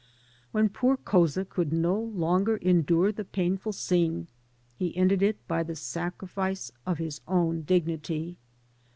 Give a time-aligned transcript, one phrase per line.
[0.51, 4.25] When poor Couza could no longer endure the painful scene,
[4.75, 8.37] he ended it by the sacrifice of his own dignity.